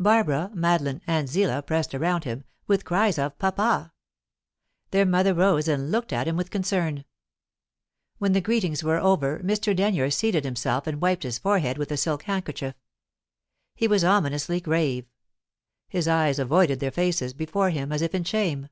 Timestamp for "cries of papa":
2.84-3.92